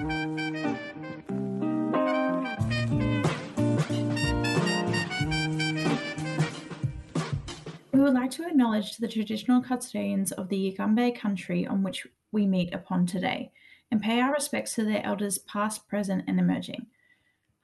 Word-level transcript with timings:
We 0.00 0.06
would 7.92 8.14
like 8.14 8.30
to 8.30 8.46
acknowledge 8.46 8.96
the 8.96 9.08
traditional 9.08 9.60
custodians 9.60 10.32
of 10.32 10.48
the 10.48 10.56
Yugambeh 10.56 11.18
country 11.18 11.66
on 11.66 11.82
which 11.82 12.06
we 12.32 12.46
meet 12.46 12.72
upon 12.72 13.04
today 13.04 13.52
and 13.90 14.00
pay 14.00 14.22
our 14.22 14.32
respects 14.32 14.74
to 14.76 14.84
their 14.84 15.04
elders 15.04 15.36
past, 15.36 15.86
present, 15.86 16.24
and 16.26 16.40
emerging. 16.40 16.86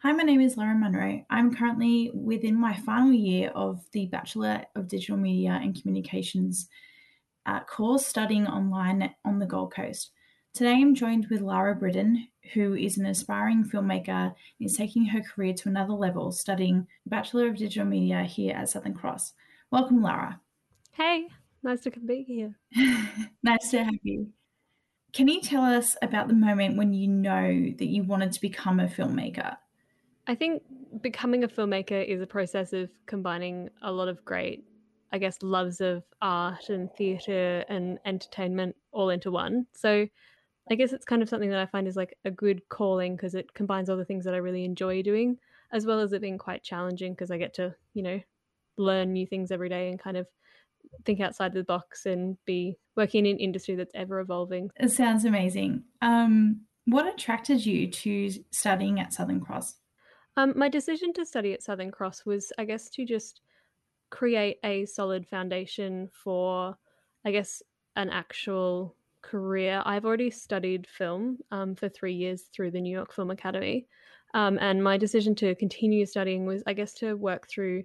Hi, 0.01 0.13
my 0.13 0.25
name 0.25 0.43
is 0.43 0.59
Lauren 0.59 0.79
Munro. 0.79 1.25
I'm 1.31 1.55
currently 1.55 2.11
within 2.13 2.61
my 2.61 2.77
final 2.77 3.15
year 3.15 3.49
of 3.55 3.83
the 3.93 4.09
Bachelor 4.09 4.67
of 4.75 4.89
Digital 4.89 5.17
Media 5.17 5.59
and 5.63 5.81
Communications 5.81 6.69
uh, 7.47 7.61
course 7.61 8.05
studying 8.05 8.47
online 8.47 9.15
on 9.25 9.39
the 9.39 9.47
Gold 9.47 9.73
Coast. 9.73 10.11
Today 10.57 10.73
I'm 10.73 10.95
joined 10.95 11.27
with 11.27 11.43
Lara 11.43 11.75
Britton, 11.75 12.29
who 12.55 12.75
is 12.75 12.97
an 12.97 13.05
aspiring 13.05 13.63
filmmaker 13.63 14.09
and 14.09 14.35
is 14.59 14.75
taking 14.75 15.05
her 15.05 15.21
career 15.21 15.53
to 15.53 15.69
another 15.69 15.93
level 15.93 16.33
studying 16.33 16.87
Bachelor 17.05 17.49
of 17.49 17.59
Digital 17.59 17.85
Media 17.85 18.23
here 18.23 18.57
at 18.57 18.71
Southern 18.71 18.95
Cross. 18.95 19.35
Welcome, 19.71 20.01
Lara. 20.01 20.41
Hey, 20.93 21.29
nice 21.63 21.83
to 21.83 21.91
be 21.91 22.23
here. 22.23 22.55
nice 23.43 23.71
to 23.73 23.85
have 23.85 23.99
you. 24.03 24.31
Can 25.13 25.29
you 25.29 25.43
tell 25.43 25.63
us 25.63 25.95
about 26.01 26.27
the 26.27 26.33
moment 26.33 26.79
when 26.79 26.95
you 26.95 27.07
know 27.07 27.75
that 27.79 27.89
you 27.89 28.05
wanted 28.05 28.33
to 28.33 28.41
become 28.41 28.81
a 28.81 28.87
filmmaker? 28.87 29.59
I 30.27 30.35
think 30.37 30.63
becoming 31.03 31.45
a 31.45 31.49
filmmaker 31.49 32.03
is 32.03 32.23
a 32.23 32.27
process 32.27 32.73
of 32.73 32.89
combining 33.05 33.69
a 33.83 33.93
lot 33.93 34.09
of 34.09 34.25
great, 34.25 34.65
I 35.13 35.19
guess, 35.19 35.37
loves 35.43 35.83
of 35.83 36.03
art 36.23 36.71
and 36.71 36.91
theatre 36.95 37.63
and 37.69 37.99
entertainment 38.07 38.75
all 38.91 39.11
into 39.11 39.31
one. 39.31 39.67
So 39.75 40.07
I 40.71 40.75
guess 40.75 40.93
it's 40.93 41.05
kind 41.05 41.23
of 41.23 41.29
something 41.29 41.51
that 41.51 41.61
I 41.61 41.67
find 41.67 41.87
is 41.87 41.97
like 41.97 42.17
a 42.25 42.31
good 42.31 42.69
calling 42.69 43.17
because 43.17 43.35
it 43.35 43.55
combines 43.55 43.89
all 43.89 43.97
the 43.97 44.05
things 44.05 44.25
that 44.25 44.35
I 44.35 44.39
really 44.39 44.65
enjoy 44.65 45.03
doing, 45.03 45.39
as 45.73 45.87
well 45.87 46.01
as 46.01 46.13
it 46.13 46.21
being 46.21 46.39
quite 46.39 46.63
challenging 46.63 47.13
because 47.13 47.31
I 47.31 47.39
get 47.39 47.55
to, 47.55 47.75
you 47.95 48.03
know, 48.03 48.21
learn 48.77 49.13
new 49.13 49.27
things 49.27 49.51
every 49.51 49.69
day 49.69 49.89
and 49.89 49.99
kind 49.99 50.17
of 50.17 50.27
think 51.05 51.21
outside 51.21 51.53
the 51.53 51.65
box 51.65 52.07
and 52.07 52.37
be 52.45 52.77
working 52.97 53.27
in 53.27 53.33
an 53.33 53.39
industry 53.39 53.75
that's 53.75 53.95
ever 53.95 54.21
evolving. 54.21 54.71
It 54.77 54.91
sounds 54.91 55.25
amazing. 55.25 55.85
Um, 56.03 56.63
what 56.85 57.13
attracted 57.13 57.65
you 57.65 57.91
to 57.91 58.31
studying 58.51 59.01
at 59.01 59.13
Southern 59.13 59.41
Cross? 59.41 59.75
Um, 60.37 60.53
my 60.57 60.69
decision 60.69 61.13
to 61.15 61.25
study 61.25 61.53
at 61.53 61.63
Southern 61.63 61.91
Cross 61.91 62.27
was, 62.27 62.53
I 62.59 62.65
guess, 62.65 62.91
to 62.91 63.05
just 63.05 63.41
create 64.11 64.59
a 64.65 64.87
solid 64.87 65.27
foundation 65.27 66.09
for, 66.13 66.77
I 67.25 67.31
guess, 67.33 67.63
an 67.97 68.11
actual 68.11 68.95
career. 69.31 69.83
I've 69.85 70.05
already 70.05 70.31
studied 70.31 70.87
film 70.87 71.39
um, 71.51 71.75
for 71.75 71.89
three 71.89 72.15
years 72.15 72.45
through 72.55 72.71
the 72.71 72.81
New 72.81 72.93
York 72.93 73.13
Film 73.13 73.31
Academy. 73.31 73.87
Um, 74.35 74.59
and 74.61 74.83
my 74.83 74.97
decision 74.97 75.35
to 75.37 75.55
continue 75.55 76.07
studying 76.07 76.47
was, 76.47 76.63
I 76.67 76.73
guess, 76.73 76.95
to 76.95 77.15
work 77.15 77.49
through 77.49 77.85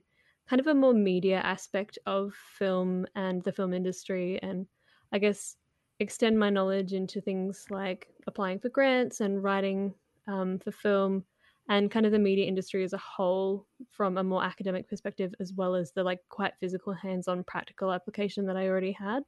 kind 0.50 0.59
of 0.59 0.67
a 0.67 0.73
more 0.73 0.94
media 0.94 1.39
aspect 1.39 1.97
of 2.06 2.34
film 2.59 3.06
and 3.16 3.44
the 3.44 3.53
film 3.53 3.73
industry, 3.73 4.39
and 4.42 4.67
I 5.14 5.19
guess 5.19 5.56
extend 6.00 6.38
my 6.38 6.50
knowledge 6.50 6.94
into 6.94 7.22
things 7.22 7.66
like 7.69 8.08
applying 8.28 8.59
for 8.59 8.69
grants 8.69 9.22
and 9.22 9.44
writing 9.44 9.94
um, 10.28 10.59
for 10.59 10.72
film 10.72 11.23
and 11.69 11.92
kind 11.92 12.06
of 12.06 12.12
the 12.12 12.19
media 12.19 12.45
industry 12.45 12.84
as 12.84 12.94
a 12.94 12.97
whole 12.97 13.66
from 13.92 14.17
a 14.17 14.23
more 14.23 14.44
academic 14.44 14.89
perspective 14.89 15.34
as 15.39 15.53
well 15.53 15.75
as 15.75 15.92
the 15.92 16.03
like 16.03 16.19
quite 16.30 16.53
physical 16.59 16.92
hands-on 16.92 17.44
practical 17.44 17.94
application 17.94 18.45
that 18.47 18.58
I 18.58 18.67
already 18.67 18.92
had. 18.92 19.23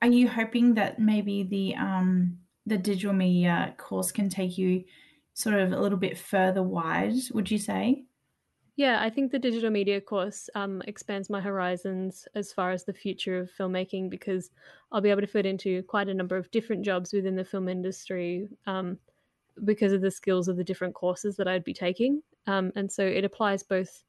Are 0.00 0.08
you 0.08 0.28
hoping 0.28 0.74
that 0.74 0.98
maybe 0.98 1.42
the 1.42 1.74
um 1.76 2.38
the 2.66 2.78
digital 2.78 3.12
media 3.12 3.74
course 3.78 4.12
can 4.12 4.28
take 4.28 4.56
you 4.56 4.84
sort 5.34 5.56
of 5.56 5.72
a 5.72 5.80
little 5.80 5.98
bit 5.98 6.18
further 6.18 6.62
wide, 6.62 7.14
would 7.32 7.50
you 7.50 7.58
say? 7.58 8.04
Yeah, 8.76 9.02
I 9.02 9.10
think 9.10 9.30
the 9.30 9.38
digital 9.38 9.70
media 9.70 10.00
course 10.00 10.48
um, 10.54 10.82
expands 10.86 11.28
my 11.28 11.40
horizons 11.42 12.26
as 12.34 12.52
far 12.52 12.70
as 12.70 12.84
the 12.84 12.94
future 12.94 13.38
of 13.38 13.50
filmmaking 13.50 14.08
because 14.08 14.50
I'll 14.90 15.02
be 15.02 15.10
able 15.10 15.20
to 15.20 15.26
fit 15.26 15.44
into 15.44 15.82
quite 15.82 16.08
a 16.08 16.14
number 16.14 16.36
of 16.36 16.50
different 16.50 16.82
jobs 16.84 17.12
within 17.12 17.36
the 17.36 17.44
film 17.44 17.68
industry 17.68 18.48
um, 18.66 18.98
because 19.64 19.92
of 19.92 20.00
the 20.00 20.10
skills 20.10 20.48
of 20.48 20.56
the 20.56 20.64
different 20.64 20.94
courses 20.94 21.36
that 21.36 21.48
I'd 21.48 21.64
be 21.64 21.74
taking. 21.74 22.22
Um, 22.46 22.72
and 22.74 22.90
so 22.90 23.04
it 23.04 23.24
applies 23.24 23.62
both 23.62 24.04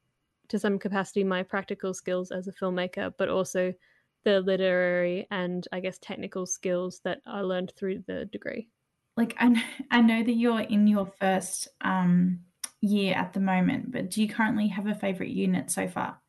to 0.47 0.59
some 0.59 0.79
capacity 0.79 1.23
my 1.23 1.43
practical 1.43 1.93
skills 1.93 2.31
as 2.31 2.47
a 2.47 2.53
filmmaker, 2.53 3.13
but 3.17 3.29
also 3.29 3.73
the 4.23 4.41
literary 4.41 5.27
and 5.31 5.67
I 5.71 5.79
guess 5.79 5.97
technical 5.99 6.45
skills 6.45 7.01
that 7.03 7.21
I 7.25 7.41
learned 7.41 7.73
through 7.75 8.03
the 8.07 8.25
degree. 8.25 8.69
Like 9.15 9.35
I, 9.37 9.63
I 9.91 10.01
know 10.01 10.23
that 10.23 10.33
you're 10.33 10.61
in 10.61 10.87
your 10.87 11.05
first 11.05 11.67
um, 11.81 12.41
year 12.81 13.15
at 13.15 13.33
the 13.33 13.39
moment, 13.39 13.91
but 13.91 14.09
do 14.09 14.21
you 14.21 14.27
currently 14.27 14.67
have 14.69 14.87
a 14.87 14.95
favorite 14.95 15.29
unit 15.29 15.71
so 15.71 15.87
far? 15.87 16.19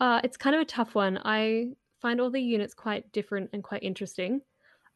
Uh, 0.00 0.20
it's 0.24 0.36
kind 0.36 0.56
of 0.56 0.62
a 0.62 0.66
tough 0.66 0.94
one. 0.94 1.18
I 1.24 1.72
find 2.00 2.20
all 2.20 2.30
the 2.30 2.40
units 2.40 2.74
quite 2.74 3.12
different 3.12 3.50
and 3.52 3.62
quite 3.62 3.82
interesting. 3.82 4.42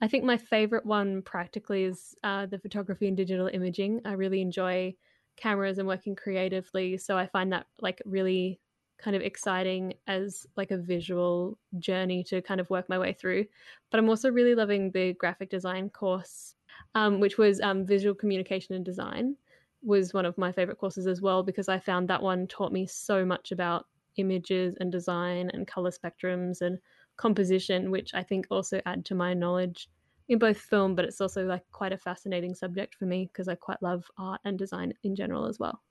I 0.00 0.08
think 0.08 0.24
my 0.24 0.36
favorite 0.36 0.86
one 0.86 1.22
practically 1.22 1.84
is 1.84 2.14
uh, 2.22 2.46
the 2.46 2.58
photography 2.58 3.08
and 3.08 3.16
digital 3.16 3.48
imaging. 3.48 4.00
I 4.04 4.12
really 4.12 4.40
enjoy 4.40 4.94
cameras 5.36 5.78
and 5.78 5.88
working 5.88 6.16
creatively, 6.16 6.98
so 6.98 7.16
I 7.16 7.26
find 7.26 7.52
that 7.52 7.66
like 7.80 8.02
really 8.04 8.60
kind 8.98 9.16
of 9.16 9.22
exciting 9.22 9.94
as 10.06 10.46
like 10.56 10.70
a 10.70 10.76
visual 10.76 11.56
journey 11.78 12.24
to 12.24 12.42
kind 12.42 12.60
of 12.60 12.68
work 12.70 12.88
my 12.88 12.98
way 12.98 13.12
through. 13.12 13.46
But 13.90 13.98
I'm 13.98 14.08
also 14.08 14.30
really 14.30 14.54
loving 14.54 14.90
the 14.90 15.14
graphic 15.14 15.50
design 15.50 15.90
course, 15.90 16.54
um, 16.94 17.20
which 17.20 17.38
was 17.38 17.60
um, 17.60 17.86
visual 17.86 18.14
communication 18.14 18.74
and 18.74 18.84
design 18.84 19.36
was 19.82 20.12
one 20.12 20.26
of 20.26 20.36
my 20.36 20.50
favorite 20.50 20.78
courses 20.78 21.06
as 21.06 21.20
well 21.22 21.42
because 21.42 21.68
I 21.68 21.78
found 21.78 22.08
that 22.08 22.22
one 22.22 22.46
taught 22.46 22.72
me 22.72 22.86
so 22.86 23.24
much 23.24 23.52
about 23.52 23.86
images 24.16 24.76
and 24.80 24.90
design 24.90 25.50
and 25.54 25.66
color 25.66 25.90
spectrums 25.90 26.60
and 26.60 26.78
composition, 27.16 27.90
which 27.90 28.12
I 28.14 28.22
think 28.22 28.46
also 28.50 28.80
add 28.86 29.04
to 29.06 29.14
my 29.14 29.34
knowledge 29.34 29.88
in 30.28 30.38
both 30.38 30.58
film, 30.58 30.94
but 30.94 31.04
it's 31.04 31.20
also 31.20 31.46
like 31.46 31.62
quite 31.72 31.92
a 31.92 31.98
fascinating 31.98 32.54
subject 32.54 32.94
for 32.94 33.06
me 33.06 33.30
because 33.32 33.48
I 33.48 33.54
quite 33.54 33.82
love 33.82 34.04
art 34.18 34.40
and 34.44 34.58
design 34.58 34.92
in 35.02 35.14
general 35.14 35.46
as 35.46 35.58
well. 35.58 35.82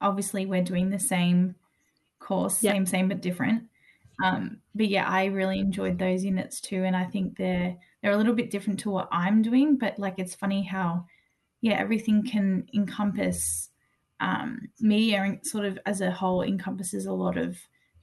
Obviously, 0.00 0.46
we're 0.46 0.62
doing 0.62 0.90
the 0.90 0.98
same 0.98 1.56
course, 2.26 2.62
yep. 2.62 2.74
same, 2.74 2.86
same, 2.86 3.08
but 3.08 3.22
different. 3.22 3.64
Um, 4.22 4.58
but 4.74 4.88
yeah, 4.88 5.08
I 5.08 5.26
really 5.26 5.58
enjoyed 5.58 5.98
those 5.98 6.24
units 6.24 6.60
too, 6.60 6.84
and 6.84 6.96
I 6.96 7.04
think 7.04 7.36
they're 7.36 7.76
they're 8.02 8.12
a 8.12 8.16
little 8.16 8.34
bit 8.34 8.50
different 8.50 8.80
to 8.80 8.90
what 8.90 9.08
I'm 9.12 9.42
doing. 9.42 9.76
But 9.76 9.98
like, 9.98 10.14
it's 10.18 10.34
funny 10.34 10.62
how 10.62 11.06
yeah, 11.60 11.78
everything 11.78 12.26
can 12.26 12.66
encompass 12.74 13.70
um, 14.20 14.68
media 14.80 15.38
sort 15.42 15.64
of 15.64 15.78
as 15.86 16.00
a 16.00 16.10
whole 16.10 16.42
encompasses 16.42 17.06
a 17.06 17.12
lot 17.12 17.36
of 17.36 17.58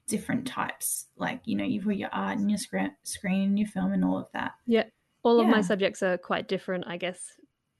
different 0.06 0.46
types. 0.46 1.06
Like, 1.16 1.40
you 1.44 1.56
know, 1.56 1.64
you've 1.64 1.84
got 1.84 1.96
your 1.96 2.10
art 2.12 2.38
and 2.38 2.50
your 2.50 2.58
screen, 2.58 2.92
screen 3.02 3.42
and 3.42 3.58
your 3.58 3.68
film 3.68 3.92
and 3.92 4.04
all 4.04 4.18
of 4.18 4.28
that. 4.34 4.52
Yeah. 4.66 4.84
All 5.22 5.38
yeah. 5.38 5.44
of 5.44 5.50
my 5.50 5.62
subjects 5.62 6.02
are 6.02 6.18
quite 6.18 6.48
different, 6.48 6.84
I 6.86 6.98
guess. 6.98 7.20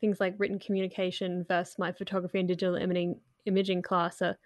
Things 0.00 0.20
like 0.20 0.34
written 0.38 0.58
communication 0.58 1.44
versus 1.46 1.76
my 1.78 1.92
photography 1.92 2.38
and 2.38 2.48
digital 2.48 2.76
imaging, 2.76 3.20
imaging 3.46 3.82
class 3.82 4.22
are 4.22 4.38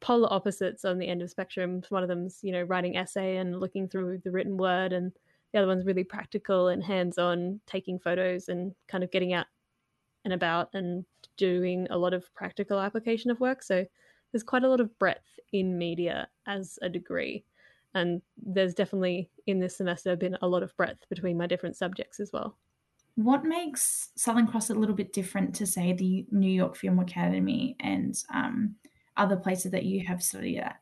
polar 0.00 0.32
opposites 0.32 0.84
on 0.84 0.98
the 0.98 1.08
end 1.08 1.22
of 1.22 1.30
spectrum. 1.30 1.82
One 1.88 2.02
of 2.02 2.08
them's, 2.08 2.38
you 2.42 2.52
know, 2.52 2.62
writing 2.62 2.96
essay 2.96 3.36
and 3.36 3.60
looking 3.60 3.88
through 3.88 4.22
the 4.24 4.30
written 4.30 4.56
word 4.56 4.92
and 4.92 5.12
the 5.52 5.58
other 5.58 5.68
one's 5.68 5.84
really 5.84 6.04
practical 6.04 6.68
and 6.68 6.82
hands-on, 6.82 7.60
taking 7.66 7.98
photos 7.98 8.48
and 8.48 8.72
kind 8.88 9.04
of 9.04 9.10
getting 9.10 9.32
out 9.32 9.46
and 10.24 10.32
about 10.32 10.68
and 10.74 11.04
doing 11.36 11.86
a 11.90 11.98
lot 11.98 12.14
of 12.14 12.32
practical 12.34 12.78
application 12.78 13.30
of 13.30 13.40
work. 13.40 13.62
So 13.62 13.84
there's 14.32 14.42
quite 14.42 14.62
a 14.62 14.68
lot 14.68 14.80
of 14.80 14.96
breadth 14.98 15.38
in 15.52 15.76
media 15.76 16.28
as 16.46 16.78
a 16.82 16.88
degree. 16.88 17.44
And 17.94 18.22
there's 18.40 18.74
definitely 18.74 19.28
in 19.46 19.58
this 19.58 19.76
semester 19.76 20.14
been 20.14 20.38
a 20.40 20.46
lot 20.46 20.62
of 20.62 20.76
breadth 20.76 21.08
between 21.08 21.36
my 21.36 21.48
different 21.48 21.76
subjects 21.76 22.20
as 22.20 22.30
well. 22.32 22.56
What 23.16 23.44
makes 23.44 24.10
Southern 24.16 24.46
Cross 24.46 24.70
a 24.70 24.74
little 24.74 24.94
bit 24.94 25.12
different 25.12 25.54
to, 25.56 25.66
say, 25.66 25.92
the 25.92 26.26
New 26.30 26.50
York 26.50 26.76
Film 26.76 27.00
Academy 27.00 27.74
and 27.80 28.14
um, 28.32 28.76
other 29.20 29.36
places 29.36 29.72
that 29.72 29.84
you 29.84 30.06
have 30.06 30.22
studied 30.22 30.58
at? 30.58 30.80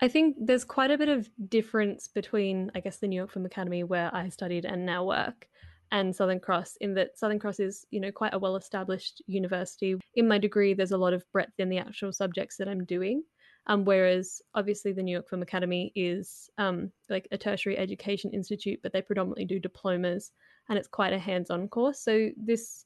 I 0.00 0.08
think 0.08 0.36
there's 0.40 0.64
quite 0.64 0.90
a 0.90 0.98
bit 0.98 1.08
of 1.08 1.28
difference 1.48 2.08
between, 2.08 2.70
I 2.74 2.80
guess, 2.80 2.96
the 2.96 3.06
New 3.06 3.16
York 3.16 3.30
Film 3.30 3.46
Academy 3.46 3.84
where 3.84 4.14
I 4.14 4.28
studied 4.28 4.64
and 4.64 4.84
now 4.84 5.04
work 5.04 5.46
and 5.92 6.14
Southern 6.14 6.40
Cross 6.40 6.76
in 6.80 6.94
that 6.94 7.16
Southern 7.16 7.38
Cross 7.38 7.60
is, 7.60 7.86
you 7.90 8.00
know, 8.00 8.10
quite 8.10 8.34
a 8.34 8.38
well 8.38 8.56
established 8.56 9.22
university. 9.26 9.96
In 10.14 10.26
my 10.26 10.38
degree, 10.38 10.74
there's 10.74 10.90
a 10.90 10.98
lot 10.98 11.12
of 11.12 11.24
breadth 11.32 11.58
in 11.58 11.68
the 11.68 11.78
actual 11.78 12.12
subjects 12.12 12.56
that 12.56 12.68
I'm 12.68 12.84
doing. 12.84 13.22
Um, 13.66 13.84
whereas 13.84 14.42
obviously 14.54 14.92
the 14.92 15.02
New 15.02 15.12
York 15.12 15.28
Film 15.28 15.40
Academy 15.40 15.90
is 15.94 16.50
um, 16.58 16.90
like 17.08 17.26
a 17.32 17.38
tertiary 17.38 17.78
education 17.78 18.30
institute, 18.32 18.80
but 18.82 18.92
they 18.92 19.00
predominantly 19.00 19.46
do 19.46 19.58
diplomas 19.58 20.32
and 20.68 20.78
it's 20.78 20.88
quite 20.88 21.12
a 21.12 21.18
hands-on 21.18 21.68
course. 21.68 22.00
So 22.00 22.30
this 22.36 22.84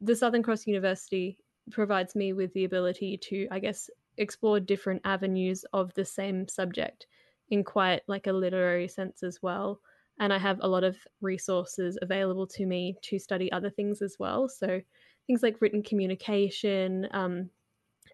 the 0.00 0.14
Southern 0.16 0.42
Cross 0.42 0.66
University 0.66 1.38
provides 1.70 2.14
me 2.16 2.32
with 2.32 2.52
the 2.54 2.64
ability 2.64 3.18
to, 3.28 3.46
I 3.50 3.58
guess, 3.60 3.88
explore 4.18 4.60
different 4.60 5.00
avenues 5.04 5.64
of 5.72 5.92
the 5.94 6.04
same 6.04 6.48
subject 6.48 7.06
in 7.50 7.64
quite 7.64 8.02
like 8.06 8.26
a 8.26 8.32
literary 8.32 8.88
sense 8.88 9.22
as 9.22 9.40
well 9.42 9.80
and 10.20 10.32
I 10.32 10.38
have 10.38 10.58
a 10.60 10.68
lot 10.68 10.84
of 10.84 10.96
resources 11.20 11.98
available 12.02 12.46
to 12.48 12.66
me 12.66 12.96
to 13.02 13.18
study 13.18 13.50
other 13.50 13.70
things 13.70 14.02
as 14.02 14.16
well. 14.18 14.48
So 14.48 14.80
things 15.26 15.42
like 15.42 15.60
written 15.60 15.82
communication 15.82 17.08
um, 17.12 17.50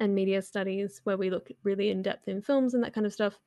and 0.01 0.15
media 0.15 0.41
studies, 0.43 1.01
where 1.05 1.17
we 1.17 1.31
look 1.31 1.51
really 1.65 1.91
in 1.91 2.03
depth 2.03 2.29
in 2.29 2.41
films 2.41 2.75
and 2.75 2.83
that 2.85 2.95
kind 2.95 3.07
of 3.07 3.13
stuff, 3.13 3.39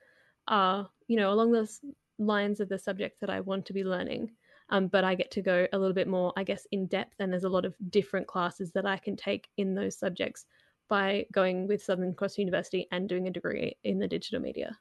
are 0.47 0.89
you 1.07 1.17
know 1.17 1.31
along 1.31 1.51
those 1.51 1.79
lines 2.19 2.59
of 2.59 2.69
the 2.69 2.77
subjects 2.77 3.19
that 3.21 3.29
I 3.29 3.39
want 3.39 3.65
to 3.67 3.73
be 3.73 3.83
learning. 3.83 4.31
Um, 4.69 4.87
but 4.87 5.03
I 5.03 5.15
get 5.15 5.31
to 5.31 5.41
go 5.41 5.67
a 5.73 5.77
little 5.77 5.93
bit 5.93 6.07
more, 6.07 6.31
I 6.37 6.43
guess, 6.43 6.65
in 6.71 6.87
depth, 6.87 7.15
and 7.19 7.31
there's 7.31 7.43
a 7.43 7.49
lot 7.49 7.65
of 7.65 7.75
different 7.89 8.27
classes 8.27 8.71
that 8.73 8.85
I 8.85 8.97
can 8.97 9.17
take 9.17 9.49
in 9.57 9.75
those 9.75 9.97
subjects 9.97 10.45
by 10.91 11.25
going 11.31 11.67
with 11.67 11.81
Southern 11.81 12.13
Cross 12.13 12.37
University 12.37 12.85
and 12.91 13.07
doing 13.07 13.25
a 13.25 13.31
degree 13.31 13.77
in 13.85 13.97
the 13.97 14.09
digital 14.09 14.41
media. 14.41 14.77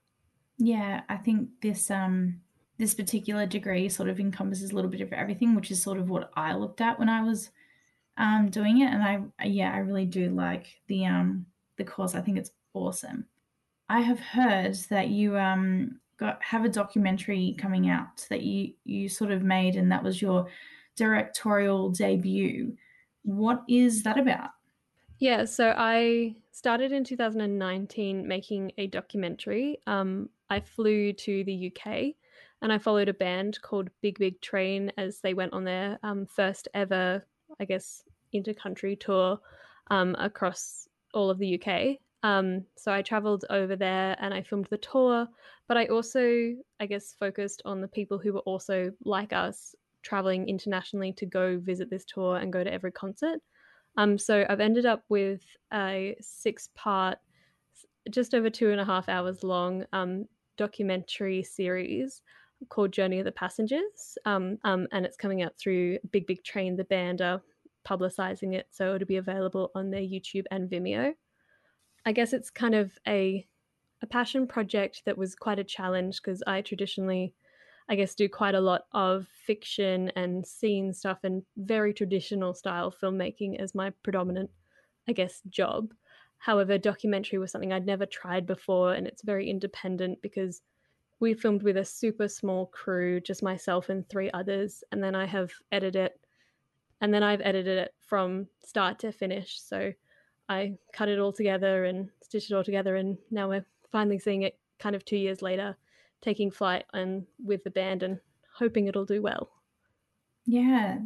Yeah, 0.58 1.02
I 1.08 1.16
think 1.16 1.48
this 1.62 1.88
um 1.88 2.40
this 2.78 2.94
particular 2.94 3.46
degree 3.46 3.88
sort 3.88 4.08
of 4.08 4.18
encompasses 4.18 4.72
a 4.72 4.74
little 4.74 4.90
bit 4.90 5.02
of 5.02 5.12
everything, 5.12 5.54
which 5.54 5.70
is 5.70 5.80
sort 5.80 5.98
of 5.98 6.08
what 6.08 6.30
I 6.34 6.54
looked 6.54 6.80
at 6.80 6.98
when 6.98 7.08
I 7.08 7.22
was 7.22 7.50
um, 8.16 8.48
doing 8.50 8.80
it. 8.80 8.90
And 8.92 9.02
I, 9.02 9.46
yeah, 9.46 9.72
I 9.72 9.78
really 9.78 10.06
do 10.06 10.30
like 10.30 10.66
the 10.88 11.06
um, 11.06 11.46
the 11.76 11.84
course. 11.84 12.14
I 12.14 12.22
think 12.22 12.38
it's 12.38 12.50
awesome. 12.74 13.26
I 13.88 14.00
have 14.00 14.18
heard 14.18 14.74
that 14.88 15.08
you 15.08 15.38
um, 15.38 16.00
got 16.16 16.42
have 16.42 16.64
a 16.64 16.70
documentary 16.70 17.54
coming 17.56 17.88
out 17.88 18.26
that 18.30 18.42
you 18.42 18.72
you 18.84 19.08
sort 19.08 19.30
of 19.30 19.42
made, 19.42 19.76
and 19.76 19.92
that 19.92 20.02
was 20.02 20.20
your 20.20 20.48
directorial 20.96 21.90
debut. 21.90 22.76
What 23.22 23.62
is 23.68 24.02
that 24.02 24.18
about? 24.18 24.50
Yeah, 25.20 25.44
so 25.44 25.74
I 25.76 26.34
started 26.50 26.92
in 26.92 27.04
2019 27.04 28.26
making 28.26 28.72
a 28.78 28.86
documentary. 28.86 29.78
Um, 29.86 30.30
I 30.48 30.60
flew 30.60 31.12
to 31.12 31.44
the 31.44 31.66
UK 31.70 32.16
and 32.62 32.72
I 32.72 32.78
followed 32.78 33.10
a 33.10 33.14
band 33.14 33.60
called 33.60 33.90
Big 34.00 34.18
Big 34.18 34.40
Train 34.40 34.90
as 34.96 35.20
they 35.20 35.34
went 35.34 35.52
on 35.52 35.64
their 35.64 35.98
um, 36.02 36.24
first 36.24 36.68
ever, 36.72 37.26
I 37.60 37.66
guess, 37.66 38.02
inter-country 38.32 38.96
tour 38.96 39.38
um, 39.90 40.16
across 40.18 40.88
all 41.12 41.28
of 41.28 41.38
the 41.38 41.60
UK. 41.60 41.98
Um, 42.22 42.64
so 42.76 42.90
I 42.90 43.02
traveled 43.02 43.44
over 43.50 43.76
there 43.76 44.16
and 44.20 44.32
I 44.32 44.40
filmed 44.40 44.68
the 44.70 44.78
tour, 44.78 45.28
but 45.68 45.76
I 45.76 45.84
also, 45.86 46.54
I 46.80 46.86
guess, 46.86 47.12
focused 47.12 47.60
on 47.66 47.82
the 47.82 47.88
people 47.88 48.18
who 48.18 48.32
were 48.32 48.40
also 48.40 48.90
like 49.04 49.34
us, 49.34 49.74
traveling 50.02 50.48
internationally 50.48 51.12
to 51.12 51.26
go 51.26 51.58
visit 51.58 51.90
this 51.90 52.06
tour 52.06 52.36
and 52.36 52.50
go 52.50 52.64
to 52.64 52.72
every 52.72 52.92
concert. 52.92 53.40
Um, 53.96 54.18
so 54.18 54.46
I've 54.48 54.60
ended 54.60 54.86
up 54.86 55.04
with 55.08 55.42
a 55.72 56.16
six-part, 56.20 57.18
just 58.10 58.34
over 58.34 58.50
two 58.50 58.70
and 58.70 58.80
a 58.80 58.84
half 58.84 59.08
hours 59.08 59.42
long 59.42 59.84
um, 59.92 60.26
documentary 60.56 61.42
series 61.42 62.22
called 62.68 62.92
Journey 62.92 63.18
of 63.18 63.24
the 63.24 63.32
Passengers, 63.32 64.18
um, 64.26 64.58
um, 64.64 64.86
and 64.92 65.04
it's 65.06 65.16
coming 65.16 65.42
out 65.42 65.56
through 65.58 65.98
Big 66.10 66.26
Big 66.26 66.44
Train. 66.44 66.76
The 66.76 66.84
band 66.84 67.22
are 67.22 67.42
publicizing 67.88 68.54
it, 68.54 68.66
so 68.70 68.94
it'll 68.94 69.06
be 69.06 69.16
available 69.16 69.70
on 69.74 69.90
their 69.90 70.02
YouTube 70.02 70.44
and 70.50 70.68
Vimeo. 70.70 71.14
I 72.04 72.12
guess 72.12 72.32
it's 72.32 72.50
kind 72.50 72.74
of 72.74 72.92
a 73.06 73.46
a 74.02 74.06
passion 74.06 74.46
project 74.46 75.02
that 75.04 75.18
was 75.18 75.34
quite 75.34 75.58
a 75.58 75.64
challenge 75.64 76.22
because 76.22 76.42
I 76.46 76.62
traditionally, 76.62 77.34
I 77.90 77.96
guess, 77.96 78.14
do 78.14 78.28
quite 78.28 78.54
a 78.54 78.60
lot 78.60 78.82
of 78.92 79.26
fiction 79.44 80.12
and 80.14 80.46
scene 80.46 80.94
stuff 80.94 81.18
and 81.24 81.42
very 81.56 81.92
traditional 81.92 82.54
style 82.54 82.92
filmmaking 82.92 83.60
as 83.60 83.74
my 83.74 83.90
predominant, 84.04 84.48
I 85.08 85.12
guess, 85.12 85.42
job. 85.48 85.92
However, 86.38 86.78
documentary 86.78 87.40
was 87.40 87.50
something 87.50 87.72
I'd 87.72 87.84
never 87.84 88.06
tried 88.06 88.46
before, 88.46 88.94
and 88.94 89.08
it's 89.08 89.22
very 89.22 89.50
independent 89.50 90.22
because 90.22 90.62
we 91.18 91.34
filmed 91.34 91.64
with 91.64 91.76
a 91.76 91.84
super 91.84 92.28
small 92.28 92.66
crew, 92.66 93.20
just 93.20 93.42
myself 93.42 93.88
and 93.88 94.08
three 94.08 94.30
others, 94.30 94.84
and 94.92 95.02
then 95.02 95.16
I 95.16 95.26
have 95.26 95.50
edited 95.72 95.96
it, 95.96 96.20
and 97.00 97.12
then 97.12 97.24
I've 97.24 97.42
edited 97.42 97.76
it 97.76 97.94
from 97.98 98.46
start 98.64 99.00
to 99.00 99.10
finish. 99.10 99.60
So 99.60 99.92
I 100.48 100.76
cut 100.92 101.08
it 101.08 101.18
all 101.18 101.32
together 101.32 101.84
and 101.84 102.08
stitched 102.22 102.52
it 102.52 102.54
all 102.54 102.64
together, 102.64 102.94
and 102.94 103.18
now 103.32 103.48
we're 103.48 103.66
finally 103.90 104.20
seeing 104.20 104.42
it 104.42 104.58
kind 104.78 104.94
of 104.94 105.04
two 105.04 105.18
years 105.18 105.42
later, 105.42 105.76
taking 106.22 106.50
flight 106.50 106.84
and 106.92 107.26
with 107.42 107.64
the 107.64 107.70
band 107.70 108.02
and 108.02 108.18
hoping 108.54 108.86
it'll 108.86 109.04
do 109.04 109.22
well. 109.22 109.50
Yeah, 110.46 110.98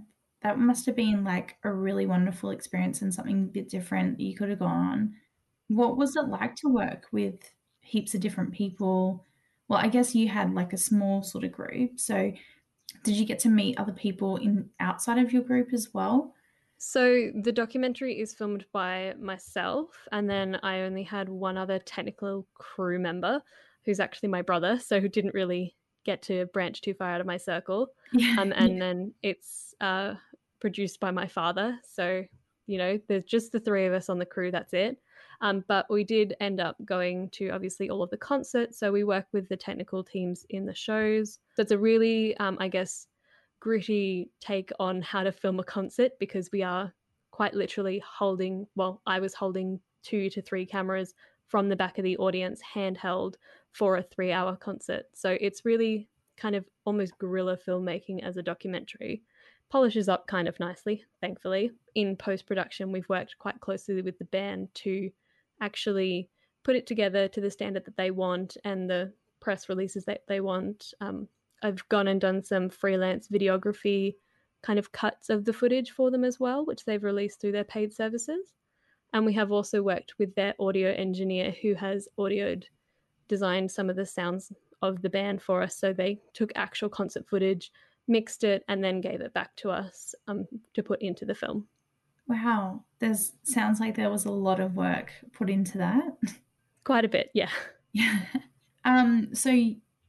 that 0.42 0.58
must 0.58 0.86
have 0.86 0.96
been 0.96 1.24
like 1.24 1.56
a 1.64 1.72
really 1.72 2.06
wonderful 2.06 2.50
experience 2.50 3.02
and 3.02 3.12
something 3.12 3.44
a 3.44 3.52
bit 3.52 3.68
different 3.68 4.18
that 4.18 4.24
you 4.24 4.36
could 4.36 4.48
have 4.50 4.58
gone 4.58 4.70
on. 4.70 5.14
What 5.68 5.96
was 5.96 6.16
it 6.16 6.28
like 6.28 6.56
to 6.56 6.68
work 6.68 7.06
with 7.12 7.38
heaps 7.80 8.14
of 8.14 8.20
different 8.20 8.52
people? 8.52 9.24
well, 9.68 9.78
I 9.78 9.88
guess 9.88 10.14
you 10.14 10.28
had 10.28 10.54
like 10.54 10.72
a 10.72 10.78
small 10.78 11.22
sort 11.22 11.44
of 11.44 11.52
group. 11.52 11.98
So 11.98 12.32
did 13.02 13.16
you 13.16 13.24
get 13.24 13.38
to 13.40 13.48
meet 13.48 13.78
other 13.78 13.92
people 13.92 14.36
in 14.36 14.70
outside 14.80 15.18
of 15.18 15.32
your 15.32 15.42
group 15.42 15.72
as 15.72 15.92
well? 15.94 16.34
So 16.76 17.30
the 17.34 17.52
documentary 17.52 18.20
is 18.20 18.34
filmed 18.34 18.66
by 18.72 19.14
myself, 19.18 19.88
and 20.12 20.28
then 20.28 20.58
I 20.62 20.80
only 20.80 21.02
had 21.02 21.28
one 21.28 21.56
other 21.56 21.78
technical 21.78 22.46
crew 22.54 22.98
member, 22.98 23.42
who's 23.84 24.00
actually 24.00 24.28
my 24.28 24.42
brother, 24.42 24.78
so 24.78 25.00
who 25.00 25.08
didn't 25.08 25.34
really 25.34 25.74
get 26.04 26.22
to 26.22 26.46
branch 26.46 26.82
too 26.82 26.94
far 26.94 27.10
out 27.10 27.20
of 27.20 27.26
my 27.26 27.36
circle. 27.36 27.88
Yeah, 28.12 28.36
um, 28.38 28.52
and 28.52 28.74
yeah. 28.74 28.78
then 28.80 29.14
it's 29.22 29.74
uh, 29.80 30.14
produced 30.60 31.00
by 31.00 31.10
my 31.10 31.26
father, 31.26 31.78
so 31.84 32.24
you 32.66 32.78
know 32.78 32.98
there's 33.08 33.24
just 33.24 33.52
the 33.52 33.60
three 33.60 33.86
of 33.86 33.92
us 33.92 34.08
on 34.08 34.18
the 34.18 34.26
crew. 34.26 34.50
That's 34.50 34.72
it. 34.72 34.98
Um, 35.40 35.64
but 35.68 35.86
we 35.90 36.04
did 36.04 36.34
end 36.40 36.60
up 36.60 36.76
going 36.84 37.28
to 37.30 37.50
obviously 37.50 37.90
all 37.90 38.02
of 38.02 38.10
the 38.10 38.16
concerts. 38.16 38.78
So 38.78 38.92
we 38.92 39.04
work 39.04 39.26
with 39.32 39.48
the 39.48 39.56
technical 39.56 40.02
teams 40.02 40.46
in 40.50 40.64
the 40.64 40.74
shows. 40.74 41.38
So 41.54 41.62
it's 41.62 41.72
a 41.72 41.78
really, 41.78 42.36
um, 42.38 42.56
I 42.60 42.68
guess, 42.68 43.08
gritty 43.60 44.30
take 44.40 44.70
on 44.78 45.02
how 45.02 45.22
to 45.22 45.32
film 45.32 45.60
a 45.60 45.64
concert 45.64 46.12
because 46.18 46.50
we 46.52 46.62
are 46.62 46.92
quite 47.30 47.54
literally 47.54 48.02
holding, 48.06 48.66
well, 48.76 49.02
I 49.06 49.20
was 49.20 49.34
holding 49.34 49.80
two 50.02 50.30
to 50.30 50.42
three 50.42 50.66
cameras 50.66 51.14
from 51.48 51.68
the 51.68 51.76
back 51.76 51.98
of 51.98 52.04
the 52.04 52.16
audience 52.18 52.60
handheld 52.74 53.34
for 53.74 53.96
a 53.96 54.02
three 54.02 54.32
hour 54.32 54.56
concert. 54.56 55.04
So 55.14 55.36
it's 55.40 55.64
really 55.64 56.08
kind 56.36 56.54
of 56.54 56.64
almost 56.84 57.18
guerrilla 57.18 57.58
filmmaking 57.58 58.22
as 58.22 58.36
a 58.36 58.42
documentary. 58.42 59.22
Polishes 59.70 60.08
up 60.08 60.26
kind 60.26 60.48
of 60.48 60.58
nicely, 60.60 61.04
thankfully. 61.20 61.72
In 61.94 62.16
post 62.16 62.46
production, 62.46 62.92
we've 62.92 63.08
worked 63.08 63.36
quite 63.38 63.60
closely 63.60 64.00
with 64.00 64.18
the 64.18 64.24
band 64.26 64.68
to 64.74 65.10
actually 65.60 66.28
put 66.62 66.76
it 66.76 66.86
together 66.86 67.28
to 67.28 67.40
the 67.40 67.50
standard 67.50 67.84
that 67.84 67.96
they 67.96 68.10
want 68.10 68.56
and 68.64 68.88
the 68.88 69.12
press 69.40 69.68
releases 69.68 70.04
that 70.04 70.22
they 70.28 70.40
want. 70.40 70.94
Um, 71.00 71.28
I've 71.62 71.86
gone 71.88 72.08
and 72.08 72.20
done 72.20 72.42
some 72.44 72.68
freelance 72.70 73.28
videography 73.28 74.14
kind 74.62 74.78
of 74.78 74.92
cuts 74.92 75.30
of 75.30 75.44
the 75.44 75.52
footage 75.52 75.90
for 75.90 76.10
them 76.10 76.24
as 76.24 76.40
well, 76.40 76.64
which 76.64 76.84
they've 76.84 77.02
released 77.02 77.40
through 77.40 77.52
their 77.52 77.64
paid 77.64 77.92
services. 77.92 78.54
And 79.12 79.26
we 79.26 79.34
have 79.34 79.52
also 79.52 79.82
worked 79.82 80.14
with 80.18 80.34
their 80.34 80.54
audio 80.58 80.90
engineer 80.92 81.54
who 81.62 81.74
has 81.74 82.08
audioed, 82.18 82.64
designed 83.28 83.70
some 83.70 83.90
of 83.90 83.96
the 83.96 84.06
sounds 84.06 84.52
of 84.82 85.02
the 85.02 85.10
band 85.10 85.42
for 85.42 85.62
us. 85.62 85.76
So 85.76 85.92
they 85.92 86.20
took 86.32 86.52
actual 86.54 86.88
concert 86.88 87.26
footage, 87.28 87.72
mixed 88.06 88.44
it, 88.44 88.64
and 88.68 88.82
then 88.82 89.00
gave 89.00 89.20
it 89.20 89.32
back 89.32 89.54
to 89.56 89.70
us 89.70 90.14
um, 90.28 90.46
to 90.74 90.82
put 90.82 91.00
into 91.02 91.24
the 91.24 91.34
film. 91.34 91.66
Wow, 92.26 92.84
there's 93.00 93.32
sounds 93.42 93.80
like 93.80 93.96
there 93.96 94.10
was 94.10 94.24
a 94.24 94.30
lot 94.30 94.60
of 94.60 94.76
work 94.76 95.12
put 95.32 95.50
into 95.50 95.78
that. 95.78 96.04
Quite 96.84 97.04
a 97.04 97.08
bit, 97.08 97.30
yeah. 97.34 97.50
Yeah. 97.92 98.20
Um, 98.86 99.34
so 99.34 99.50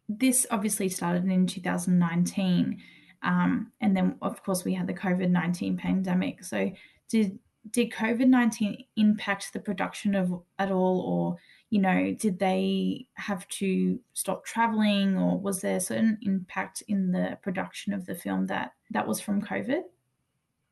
this 0.10 0.45
obviously 0.51 0.89
started 0.89 1.24
in 1.31 1.48
2019, 1.48 2.81
um, 3.24 3.72
and 3.79 3.95
then 3.95 4.17
of 4.22 4.43
course 4.43 4.65
we 4.65 4.74
had 4.74 4.86
the 4.86 4.93
COVID 4.93 5.29
19 5.29 5.77
pandemic. 5.77 6.43
So 6.43 6.72
did 7.07 7.39
did 7.72 7.91
COVID 7.91 8.27
19 8.27 8.84
impact 8.98 9.53
the 9.53 9.62
production 9.62 10.13
of 10.13 10.41
at 10.60 10.72
all, 10.72 11.00
or 11.00 11.38
you 11.75 11.82
know, 11.82 12.15
did 12.17 12.39
they 12.39 13.05
have 13.15 13.46
to 13.50 14.00
stop 14.13 14.46
traveling, 14.46 15.17
or 15.17 15.38
was 15.38 15.60
there 15.60 15.75
a 15.75 15.82
certain 15.82 16.17
impact 16.22 16.82
in 16.88 17.12
the 17.12 17.38
production 17.44 17.91
of 17.91 18.05
the 18.05 18.15
film 18.15 18.48
that 18.48 18.72
that 18.91 19.05
was 19.05 19.20
from 19.20 19.41
COVID? 19.41 19.82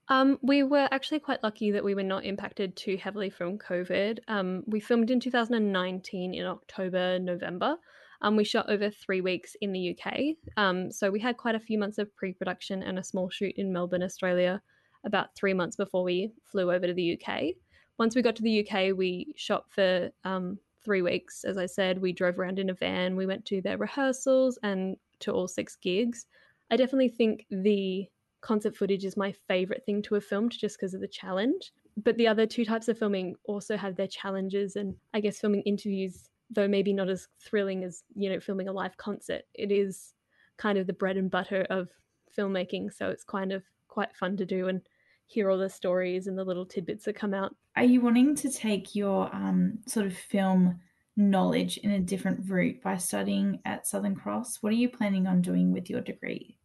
Um, 0.07 0.39
we 0.41 0.63
were 0.63 0.87
actually 0.91 1.19
quite 1.19 1.43
lucky 1.43 1.71
that 1.71 1.83
we 1.83 1.93
were 1.93 2.03
not 2.03 2.23
impacted 2.23 2.77
too 2.77 2.95
heavily 2.95 3.29
from 3.29 3.57
COVID. 3.57 4.19
Um, 4.29 4.63
we 4.65 4.79
filmed 4.79 5.11
in 5.11 5.19
2019 5.19 6.33
in 6.33 6.45
October, 6.45 7.19
November. 7.19 7.75
Um, 8.21 8.37
we 8.37 8.45
shot 8.45 8.69
over 8.69 8.89
three 8.89 9.19
weeks 9.19 9.57
in 9.59 9.73
the 9.73 9.93
UK. 9.93 10.37
Um, 10.55 10.89
so 10.89 11.11
we 11.11 11.19
had 11.19 11.35
quite 11.35 11.55
a 11.55 11.59
few 11.59 11.77
months 11.77 11.97
of 11.97 12.15
pre 12.15 12.31
production 12.31 12.81
and 12.81 12.97
a 12.97 13.03
small 13.03 13.29
shoot 13.29 13.55
in 13.57 13.73
Melbourne, 13.73 14.03
Australia, 14.03 14.61
about 15.03 15.35
three 15.35 15.53
months 15.53 15.75
before 15.75 16.05
we 16.05 16.31
flew 16.49 16.71
over 16.71 16.87
to 16.87 16.93
the 16.93 17.19
UK. 17.19 17.55
Once 17.99 18.15
we 18.15 18.21
got 18.21 18.37
to 18.37 18.41
the 18.41 18.65
UK, 18.65 18.95
we 18.97 19.33
shot 19.35 19.65
for 19.69 20.09
um, 20.23 20.57
three 20.83 21.01
weeks. 21.01 21.43
As 21.43 21.57
I 21.57 21.65
said, 21.65 22.01
we 22.01 22.13
drove 22.13 22.39
around 22.39 22.59
in 22.59 22.69
a 22.69 22.73
van. 22.73 23.15
We 23.15 23.25
went 23.25 23.45
to 23.45 23.61
their 23.61 23.77
rehearsals 23.77 24.57
and 24.63 24.97
to 25.19 25.31
all 25.31 25.47
six 25.47 25.75
gigs. 25.75 26.25
I 26.71 26.75
definitely 26.75 27.09
think 27.09 27.45
the 27.49 28.07
concert 28.41 28.75
footage 28.75 29.05
is 29.05 29.17
my 29.17 29.31
favorite 29.47 29.83
thing 29.85 30.01
to 30.03 30.15
have 30.15 30.25
filmed 30.25 30.51
just 30.51 30.77
because 30.77 30.93
of 30.93 31.01
the 31.01 31.07
challenge. 31.07 31.71
But 31.95 32.17
the 32.17 32.27
other 32.27 32.45
two 32.45 32.65
types 32.65 32.87
of 32.87 32.97
filming 32.97 33.35
also 33.45 33.77
have 33.77 33.95
their 33.95 34.07
challenges, 34.07 34.75
and 34.75 34.95
I 35.13 35.19
guess 35.19 35.39
filming 35.39 35.61
interviews, 35.61 36.29
though 36.49 36.67
maybe 36.67 36.93
not 36.93 37.09
as 37.09 37.27
thrilling 37.39 37.83
as 37.83 38.03
you 38.15 38.29
know 38.29 38.39
filming 38.39 38.67
a 38.67 38.73
live 38.73 38.97
concert, 38.97 39.43
it 39.53 39.71
is 39.71 40.13
kind 40.57 40.77
of 40.77 40.87
the 40.87 40.93
bread 40.93 41.17
and 41.17 41.29
butter 41.29 41.65
of 41.69 41.89
filmmaking. 42.35 42.91
So 42.93 43.09
it's 43.09 43.23
kind 43.23 43.51
of 43.51 43.63
quite 43.87 44.15
fun 44.15 44.37
to 44.37 44.45
do, 44.45 44.67
and 44.67 44.81
hear 45.25 45.49
all 45.49 45.57
the 45.57 45.69
stories 45.69 46.27
and 46.27 46.37
the 46.37 46.43
little 46.43 46.65
tidbits 46.65 47.05
that 47.05 47.15
come 47.15 47.33
out. 47.33 47.55
Are 47.75 47.83
you 47.83 48.01
wanting 48.01 48.35
to 48.35 48.51
take 48.51 48.95
your 48.95 49.33
um, 49.33 49.79
sort 49.87 50.05
of 50.05 50.15
film 50.15 50.79
knowledge 51.15 51.77
in 51.77 51.91
a 51.91 51.99
different 51.99 52.49
route 52.49 52.81
by 52.83 52.97
studying 52.97 53.59
at 53.65 53.87
Southern 53.87 54.15
Cross? 54.15 54.57
What 54.61 54.73
are 54.73 54.77
you 54.77 54.89
planning 54.89 55.27
on 55.27 55.41
doing 55.41 55.71
with 55.71 55.89
your 55.89 56.01
degree? 56.01 56.57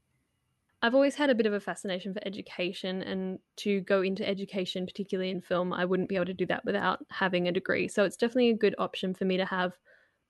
I've 0.81 0.95
always 0.95 1.17
had 1.17 1.29
a 1.29 1.35
bit 1.35 1.47
of 1.47 1.53
a 1.53 1.61
fascination 1.61 2.15
for 2.15 2.21
education, 2.25 3.03
and 3.03 3.41
to 3.57 3.81
go 3.81 4.01
into 4.01 4.27
education, 4.27 4.87
particularly 4.87 5.31
in 5.31 5.41
film, 5.41 5.73
I 5.73 5.85
wouldn't 5.85 6.09
be 6.09 6.15
able 6.15 6.27
to 6.27 6.35
do 6.35 6.47
that 6.47 6.65
without 6.65 7.05
having 7.11 7.49
a 7.49 7.53
degree. 7.53 7.89
So 7.89 8.05
it's 8.05 8.17
definitely 8.17 8.51
a 8.51 8.57
good 8.57 8.77
option 8.79 9.13
for 9.13 9.25
me 9.25 9.37
to 9.39 9.45
have 9.45 9.73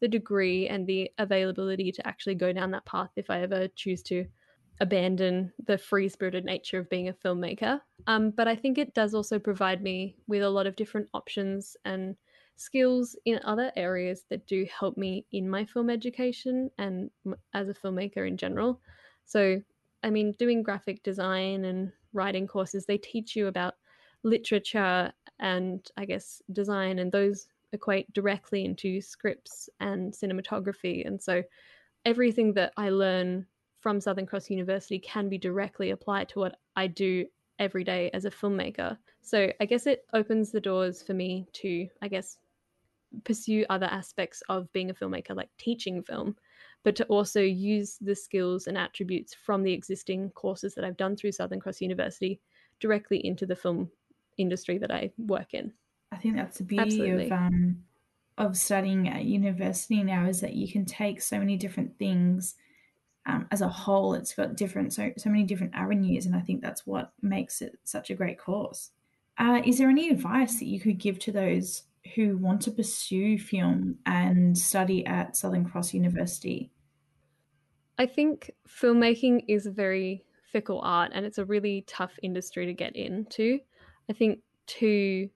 the 0.01 0.09
degree 0.09 0.69
and 0.69 0.87
the 0.87 1.11
availability 1.19 1.93
to 1.93 2.07
actually 2.07 2.35
go 2.35 2.53
down 2.53 2.71
that 2.71 2.87
path 2.87 3.11
if 3.17 3.29
I 3.29 3.43
ever 3.43 3.69
choose 3.69 4.03
to 4.05 4.27
abandon 4.81 5.53
the 5.67 5.79
free 5.79 6.09
spirited 6.09 6.45
nature 6.45 6.79
of 6.79 6.89
being 6.89 7.09
a 7.09 7.13
filmmaker. 7.13 7.81
Um, 8.07 8.31
but 8.31 8.47
I 8.47 8.55
think 8.55 8.79
it 8.79 8.95
does 8.95 9.15
also 9.15 9.39
provide 9.39 9.83
me 9.83 10.17
with 10.27 10.43
a 10.43 10.51
lot 10.51 10.67
of 10.67 10.77
different 10.77 11.09
options 11.15 11.77
and 11.85 12.17
skills 12.57 13.17
in 13.25 13.41
other 13.45 13.73
areas 13.77 14.25
that 14.31 14.47
do 14.47 14.67
help 14.67 14.97
me 14.97 15.27
in 15.33 15.49
my 15.49 15.65
film 15.65 15.91
education 15.91 16.71
and 16.79 17.11
as 17.55 17.69
a 17.69 17.75
filmmaker 17.75 18.27
in 18.27 18.37
general. 18.37 18.81
So 19.25 19.63
I 20.03 20.11
mean, 20.11 20.33
doing 20.39 20.63
graphic 20.63 21.03
design 21.03 21.65
and 21.65 21.93
writing 22.13 22.47
courses, 22.47 22.87
they 22.87 22.99
teach 22.99 23.35
you 23.35 23.49
about 23.49 23.75
literature 24.23 25.13
and 25.41 25.89
I 25.97 26.05
guess 26.05 26.43
design, 26.53 26.99
and 26.99 27.13
those 27.13 27.49
equate 27.73 28.13
directly 28.13 28.65
into 28.65 29.01
scripts 29.01 29.69
and 29.81 30.13
cinematography. 30.13 31.07
And 31.07 31.21
so 31.23 31.43
everything 32.05 32.55
that 32.55 32.73
I 32.77 32.89
learn 32.91 33.47
from 33.89 34.03
Southern 34.03 34.27
Cross 34.27 34.51
University 34.51 34.99
can 34.99 35.31
be 35.31 35.39
directly 35.39 35.93
applied 35.93 36.29
to 36.29 36.41
what 36.41 36.57
I 36.77 36.89
do 36.89 37.25
every 37.59 37.85
day 37.85 38.11
as 38.13 38.27
a 38.27 38.31
filmmaker. 38.31 38.99
So 39.23 39.51
I 39.63 39.65
guess 39.65 39.87
it 39.87 40.05
opens 40.13 40.53
the 40.53 40.61
doors 40.61 41.03
for 41.03 41.15
me 41.15 41.47
to, 41.55 41.89
I 42.03 42.09
guess, 42.09 42.37
pursue 43.25 43.65
other 43.71 43.87
aspects 43.87 44.43
of 44.51 44.71
being 44.75 44.91
a 44.91 44.93
filmmaker, 44.93 45.35
like 45.35 45.49
teaching 45.57 46.03
film, 46.03 46.37
but 46.85 46.97
to 46.97 47.07
also 47.07 47.41
use 47.41 47.97
the 48.03 48.15
skills 48.15 48.67
and 48.67 48.77
attributes 48.77 49.33
from 49.33 49.63
the 49.63 49.73
existing 49.73 50.33
courses 50.33 50.75
that 50.75 50.85
I've 50.85 50.99
done 50.99 51.17
through 51.17 51.33
Southern 51.33 51.59
Cross 51.59 51.81
University 51.81 52.41
directly 52.81 53.25
into 53.25 53.47
the 53.47 53.57
film 53.57 53.91
industry 54.37 54.77
that 54.77 54.91
I 54.91 55.13
work 55.17 55.55
in. 55.55 55.73
I 56.13 56.19
think 56.19 56.37
that's 56.37 56.59
the 56.59 56.65
beauty 56.65 56.83
Absolutely. 56.83 57.25
of 57.25 57.33
um, 57.33 57.85
of 58.37 58.59
studying 58.59 59.09
at 59.09 59.25
university 59.25 60.03
now 60.03 60.27
is 60.27 60.43
that 60.43 60.53
you 60.53 60.71
can 60.71 60.85
take 60.85 61.23
so 61.23 61.39
many 61.39 61.57
different 61.57 61.99
things 61.99 62.55
um, 63.29 63.47
as 63.51 63.61
a 63.61 63.69
whole. 63.69 64.15
It's 64.15 64.35
got 64.35 64.57
different 64.57 64.93
so 64.93 65.13
so 65.17 65.31
many 65.31 65.45
different 65.45 65.75
avenues, 65.75 66.27
and 66.27 66.35
I 66.35 66.41
think 66.41 66.63
that's 66.63 66.87
what 66.87 67.13
makes 67.23 67.63
it 67.63 67.79
such 67.85 68.11
a 68.11 68.15
great 68.15 68.39
course. 68.39 68.91
Uh, 69.39 69.61
is 69.65 69.79
there 69.79 69.89
any 69.89 70.09
advice 70.09 70.59
that 70.59 70.67
you 70.67 70.81
could 70.81 70.99
give 70.99 71.19
to 71.21 71.33
those 71.33 71.85
who 72.15 72.37
want 72.37 72.63
to 72.63 72.71
pursue 72.71 73.39
film 73.39 73.99
and 74.07 74.57
study 74.57 75.07
at 75.07 75.37
Southern 75.37 75.65
Cross 75.65 75.95
University? 75.95 76.73
I 77.99 78.07
think 78.07 78.51
filmmaking 78.69 79.45
is 79.49 79.67
a 79.67 79.71
very 79.71 80.25
fickle 80.53 80.81
art 80.83 81.13
and 81.15 81.27
it's 81.27 81.39
a 81.39 81.45
really 81.45 81.85
tough 81.87 82.13
industry 82.23 82.67
to 82.67 82.73
get 82.73 82.97
into. 82.97 83.59
I 84.09 84.13
think 84.13 84.41
to 84.79 85.29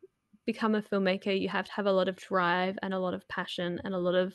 become 0.46 0.74
a 0.74 0.82
filmmaker, 0.82 1.38
you 1.38 1.48
have 1.48 1.66
to 1.66 1.72
have 1.72 1.86
a 1.86 1.92
lot 1.92 2.08
of 2.08 2.16
drive 2.16 2.78
and 2.82 2.94
a 2.94 2.98
lot 2.98 3.14
of 3.14 3.26
passion 3.28 3.80
and 3.84 3.94
a 3.94 3.98
lot 3.98 4.14
of 4.14 4.32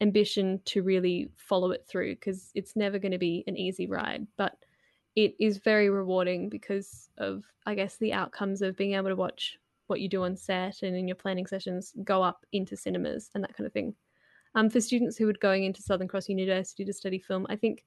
ambition 0.00 0.60
to 0.66 0.82
really 0.82 1.30
follow 1.36 1.70
it 1.70 1.86
through 1.86 2.14
because 2.14 2.50
it's 2.54 2.76
never 2.76 2.98
going 2.98 3.12
to 3.12 3.18
be 3.18 3.44
an 3.46 3.56
easy 3.56 3.86
ride. 3.86 4.26
But 4.36 4.56
it 5.16 5.34
is 5.38 5.58
very 5.58 5.90
rewarding 5.90 6.48
because 6.48 7.08
of, 7.18 7.44
I 7.66 7.74
guess, 7.74 7.96
the 7.96 8.12
outcomes 8.12 8.62
of 8.62 8.76
being 8.76 8.94
able 8.94 9.08
to 9.08 9.16
watch 9.16 9.58
what 9.86 10.00
you 10.00 10.08
do 10.08 10.24
on 10.24 10.36
set 10.36 10.82
and 10.82 10.96
in 10.96 11.06
your 11.06 11.14
planning 11.14 11.46
sessions 11.46 11.92
go 12.04 12.22
up 12.22 12.44
into 12.52 12.76
cinemas 12.76 13.30
and 13.34 13.44
that 13.44 13.56
kind 13.56 13.66
of 13.66 13.72
thing. 13.72 13.94
Um, 14.54 14.70
for 14.70 14.80
students 14.80 15.16
who 15.16 15.28
are 15.28 15.34
going 15.34 15.64
into 15.64 15.82
Southern 15.82 16.08
Cross 16.08 16.28
University 16.28 16.84
to 16.84 16.92
study 16.92 17.18
film, 17.18 17.46
I 17.48 17.56
think 17.56 17.84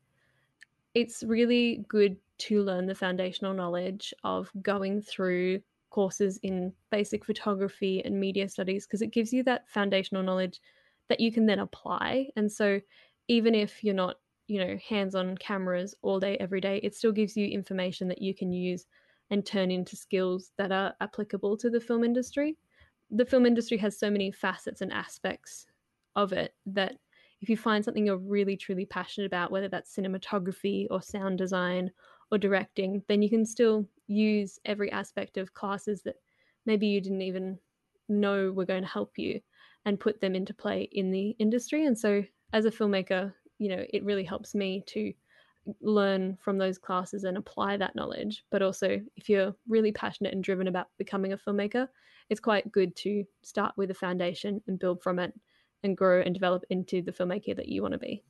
it's 0.94 1.24
really 1.24 1.86
good 1.88 2.18
to 2.40 2.62
learn 2.62 2.86
the 2.86 2.96
foundational 2.96 3.54
knowledge 3.54 4.14
of 4.24 4.52
going 4.62 5.02
through 5.02 5.62
courses 5.90 6.40
in 6.44 6.74
basic 6.92 7.26
photography 7.26 8.04
and 8.04 8.20
media 8.20 8.48
studies 8.48 8.86
because 8.86 9.02
it 9.02 9.12
gives 9.12 9.32
you 9.32 9.44
that 9.44 9.68
foundational 9.70 10.24
knowledge 10.24 10.60
that 11.10 11.20
you 11.20 11.32
can 11.32 11.46
then 11.46 11.60
apply. 11.60 12.30
And 12.36 12.52
so, 12.52 12.80
even 13.28 13.56
if 13.56 13.84
you're 13.84 13.94
not, 13.94 14.18
you 14.48 14.60
know, 14.60 14.78
hands 14.88 15.16
on 15.16 15.38
cameras 15.38 15.96
all 16.02 16.20
day, 16.20 16.38
every 16.38 16.62
day, 16.62 16.80
it 16.84 16.96
still 16.96 17.12
gives 17.12 17.36
you 17.36 17.48
information 17.48 18.08
that 18.08 18.22
you 18.22 18.34
can 18.34 18.52
use 18.52 18.86
and 19.30 19.46
turn 19.46 19.72
into 19.72 19.96
skills 19.96 20.52
that 20.58 20.72
are 20.72 20.94
applicable 21.02 21.58
to 21.58 21.70
the 21.70 21.82
film 21.82 22.04
industry. 22.04 22.58
The 23.12 23.26
film 23.26 23.46
industry 23.46 23.78
has 23.78 24.00
so 24.00 24.10
many 24.10 24.32
facets 24.32 24.82
and 24.82 24.92
aspects 24.94 25.66
of 26.16 26.32
it 26.34 26.56
that 26.66 26.96
if 27.42 27.50
you 27.50 27.58
find 27.58 27.84
something 27.84 28.06
you're 28.06 28.18
really 28.18 28.58
truly 28.58 28.86
passionate 28.86 29.28
about, 29.28 29.52
whether 29.52 29.68
that's 29.68 29.96
cinematography 29.96 30.88
or 30.90 31.02
sound 31.02 31.38
design 31.38 31.92
or 32.32 32.38
directing, 32.38 33.04
then 33.08 33.22
you 33.22 33.30
can 33.30 33.46
still 33.46 33.88
use 34.08 34.60
every 34.66 34.92
aspect 34.92 35.38
of 35.38 35.54
classes 35.54 36.02
that 36.04 36.16
maybe 36.66 36.88
you 36.88 37.00
didn't 37.00 37.22
even 37.22 37.60
know 38.10 38.52
were 38.52 38.66
going 38.66 38.82
to 38.82 38.90
help 38.90 39.18
you 39.18 39.40
and 39.88 40.00
put 40.00 40.20
them 40.20 40.36
into 40.36 40.54
play 40.54 40.90
in 40.92 41.12
the 41.12 41.30
industry. 41.40 41.86
And 41.86 41.98
so, 41.98 42.22
as 42.52 42.66
a 42.66 42.72
filmmaker, 42.72 43.34
you 43.58 43.70
know, 43.70 43.86
it 43.90 44.04
really 44.04 44.26
helps 44.26 44.54
me 44.54 44.84
to 44.88 45.14
learn 45.82 46.38
from 46.42 46.58
those 46.58 46.78
classes 46.78 47.24
and 47.24 47.38
apply 47.38 47.78
that 47.78 47.96
knowledge. 47.96 48.44
But 48.52 48.62
also, 48.62 49.00
if 49.16 49.30
you're 49.30 49.56
really 49.68 49.94
passionate 49.94 50.34
and 50.34 50.44
driven 50.44 50.68
about 50.68 50.88
becoming 50.98 51.32
a 51.32 51.38
filmmaker, 51.38 51.88
it's 52.30 52.42
quite 52.42 52.70
good 52.72 52.98
to 52.98 53.24
start 53.44 53.74
with 53.78 53.90
a 53.90 53.94
foundation 53.94 54.62
and 54.68 54.78
build 54.78 55.02
from 55.02 55.20
it 55.20 55.34
and 55.84 55.96
grow 55.96 56.22
and 56.22 56.34
develop 56.34 56.66
into 56.70 57.02
the 57.02 57.14
filmmaker 57.14 57.56
that 57.56 57.70
you 57.70 57.82
want 57.82 57.94
to 57.94 57.98
be. 57.98 58.22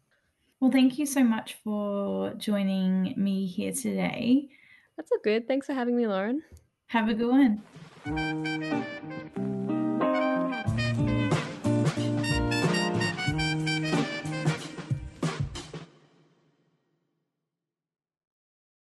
Well, 0.59 0.69
thank 0.69 0.99
you 0.99 1.07
so 1.07 1.23
much 1.23 1.57
for 1.63 2.35
joining 2.35 3.15
me 3.17 3.47
here 3.47 3.71
today. 3.71 4.49
That's 4.95 5.11
all 5.11 5.19
good. 5.23 5.47
Thanks 5.47 5.65
for 5.65 5.73
having 5.73 5.97
me, 5.97 6.05
Lauren. 6.05 6.43
Have 6.87 7.09
a 7.09 7.15
good 7.15 7.63
one. 8.05 9.63